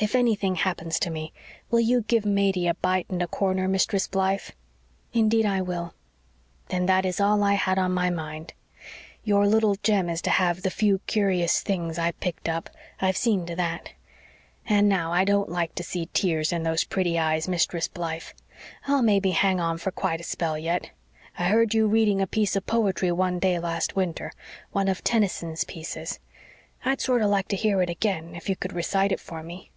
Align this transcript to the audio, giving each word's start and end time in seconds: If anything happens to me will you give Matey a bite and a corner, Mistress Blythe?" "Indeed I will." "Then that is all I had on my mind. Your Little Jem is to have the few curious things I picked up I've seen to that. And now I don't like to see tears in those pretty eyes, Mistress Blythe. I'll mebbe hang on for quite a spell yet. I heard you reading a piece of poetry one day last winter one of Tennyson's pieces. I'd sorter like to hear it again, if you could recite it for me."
If 0.00 0.14
anything 0.14 0.54
happens 0.54 1.00
to 1.00 1.10
me 1.10 1.32
will 1.72 1.80
you 1.80 2.02
give 2.02 2.24
Matey 2.24 2.68
a 2.68 2.74
bite 2.74 3.06
and 3.10 3.20
a 3.20 3.26
corner, 3.26 3.66
Mistress 3.66 4.06
Blythe?" 4.06 4.50
"Indeed 5.12 5.44
I 5.44 5.60
will." 5.60 5.92
"Then 6.68 6.86
that 6.86 7.04
is 7.04 7.18
all 7.20 7.42
I 7.42 7.54
had 7.54 7.80
on 7.80 7.90
my 7.90 8.08
mind. 8.08 8.54
Your 9.24 9.44
Little 9.48 9.74
Jem 9.82 10.08
is 10.08 10.22
to 10.22 10.30
have 10.30 10.62
the 10.62 10.70
few 10.70 11.00
curious 11.08 11.60
things 11.62 11.98
I 11.98 12.12
picked 12.12 12.48
up 12.48 12.70
I've 13.00 13.16
seen 13.16 13.44
to 13.46 13.56
that. 13.56 13.90
And 14.68 14.88
now 14.88 15.12
I 15.12 15.24
don't 15.24 15.48
like 15.48 15.74
to 15.74 15.82
see 15.82 16.08
tears 16.14 16.52
in 16.52 16.62
those 16.62 16.84
pretty 16.84 17.18
eyes, 17.18 17.48
Mistress 17.48 17.88
Blythe. 17.88 18.22
I'll 18.86 19.02
mebbe 19.02 19.32
hang 19.32 19.58
on 19.58 19.78
for 19.78 19.90
quite 19.90 20.20
a 20.20 20.24
spell 20.24 20.56
yet. 20.56 20.90
I 21.36 21.46
heard 21.46 21.74
you 21.74 21.88
reading 21.88 22.20
a 22.22 22.28
piece 22.28 22.54
of 22.54 22.66
poetry 22.68 23.10
one 23.10 23.40
day 23.40 23.58
last 23.58 23.96
winter 23.96 24.30
one 24.70 24.86
of 24.86 25.02
Tennyson's 25.02 25.64
pieces. 25.64 26.20
I'd 26.84 27.00
sorter 27.00 27.26
like 27.26 27.48
to 27.48 27.56
hear 27.56 27.82
it 27.82 27.90
again, 27.90 28.36
if 28.36 28.48
you 28.48 28.54
could 28.54 28.72
recite 28.72 29.10
it 29.10 29.18
for 29.18 29.42
me." 29.42 29.72